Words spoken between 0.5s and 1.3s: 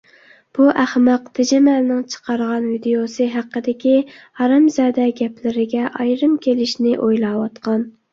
بۇ ئەخمەق